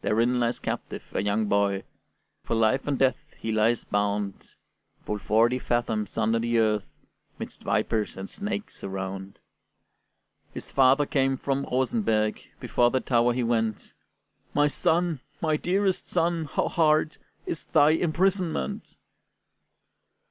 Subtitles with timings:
[0.00, 1.84] Therein lies captive a young boy,
[2.42, 4.54] For life and death he lies bound,
[5.04, 6.86] Full forty fathoms under the earth,
[7.38, 9.40] 'Midst vipers and snakes around.
[10.54, 13.92] His father came from Rosenberg, Before the tower he went:
[14.54, 18.96] "My son, my dearest son, how hard Is thy imprisonment!"